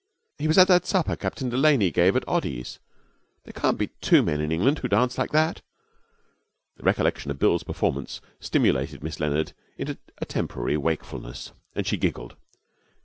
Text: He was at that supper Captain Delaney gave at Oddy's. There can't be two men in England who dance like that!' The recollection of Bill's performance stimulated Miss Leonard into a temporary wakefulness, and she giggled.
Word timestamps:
He 0.39 0.47
was 0.47 0.57
at 0.57 0.67
that 0.67 0.87
supper 0.87 1.15
Captain 1.15 1.49
Delaney 1.49 1.91
gave 1.91 2.15
at 2.15 2.27
Oddy's. 2.27 2.79
There 3.43 3.53
can't 3.53 3.77
be 3.77 3.89
two 4.01 4.23
men 4.23 4.41
in 4.41 4.51
England 4.51 4.79
who 4.79 4.87
dance 4.87 5.15
like 5.19 5.29
that!' 5.29 5.61
The 6.77 6.81
recollection 6.83 7.29
of 7.29 7.37
Bill's 7.37 7.61
performance 7.61 8.19
stimulated 8.39 9.03
Miss 9.03 9.19
Leonard 9.19 9.53
into 9.77 9.99
a 10.17 10.25
temporary 10.25 10.75
wakefulness, 10.75 11.51
and 11.75 11.85
she 11.85 11.97
giggled. 11.97 12.35